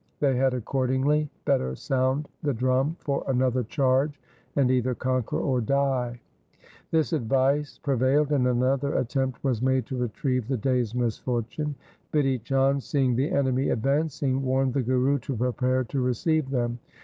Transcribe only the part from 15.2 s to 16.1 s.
prepare to